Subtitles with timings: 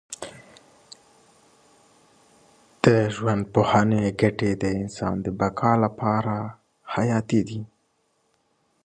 [2.83, 6.35] د ژوندپوهنې ګټې د انسان د بقا لپاره
[6.93, 7.61] حیاتي دي.